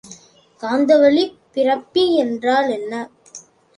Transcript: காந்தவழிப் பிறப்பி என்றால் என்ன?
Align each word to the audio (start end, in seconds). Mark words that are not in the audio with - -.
காந்தவழிப் 0.63 1.37
பிறப்பி 1.53 2.05
என்றால் 2.15 2.69
என்ன? 2.69 2.93